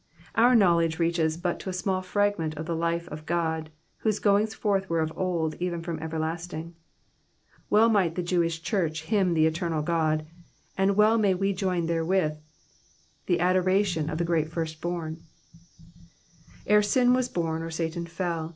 [0.33, 4.55] Our knowledge reaches but to a small fragment of the life of God, whose goings
[4.55, 6.73] forth were of old, even from everlasting.''
[7.69, 10.25] Well might the Jewish church hymn the eternal God,
[10.75, 12.39] and well may we join therewith
[13.27, 15.21] the adoration of the Great Firstborn:—
[16.67, 18.49] Bre sin was bom, or Satan fell.